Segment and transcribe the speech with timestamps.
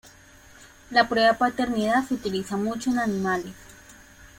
[0.89, 3.53] La prueba de paternidad se utiliza mucho en animales.